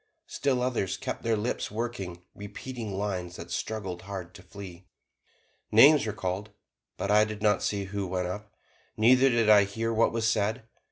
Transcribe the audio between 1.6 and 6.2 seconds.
working, repeating lines that struggled hard to flee. Names were